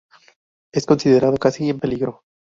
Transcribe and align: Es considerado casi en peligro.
Es 0.73 0.87
considerado 0.87 1.37
casi 1.37 1.69
en 1.69 1.79
peligro. 1.79 2.23